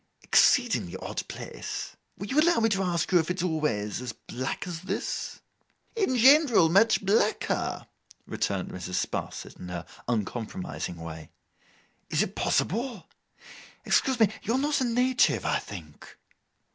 [0.23, 1.95] Exceedingly odd place.
[2.17, 5.41] Will you allow me to ask you if it's always as black as this?'
[5.95, 7.85] 'In general much blacker,'
[8.25, 8.95] returned Mrs.
[9.05, 11.29] Sparsit, in her uncompromising way.
[12.09, 13.05] 'Is it possible!
[13.85, 16.17] Excuse me: you are not a native, I think?